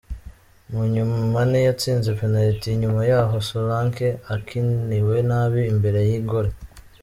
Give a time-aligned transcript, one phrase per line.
[0.71, 6.51] Mu nyuma Mane yatsinze penalite inyuma y'aho Solanke akiniwe nabi imbere y'igoli.